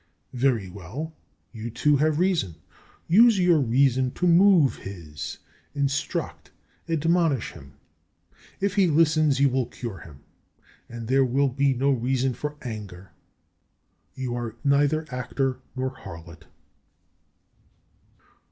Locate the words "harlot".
15.91-16.45